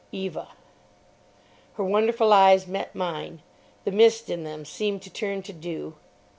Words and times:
"Eva." 0.11 0.47
Her 1.73 1.83
wonderful 1.83 2.33
eyes 2.33 2.65
met 2.65 2.95
mine. 2.95 3.43
The 3.83 3.91
mist 3.91 4.31
in 4.31 4.43
them 4.43 4.65
seemed 4.65 5.03
to 5.03 5.11
turn 5.11 5.43
to 5.43 5.53
dew. 5.53 5.93